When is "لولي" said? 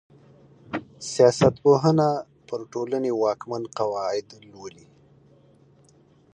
4.49-4.87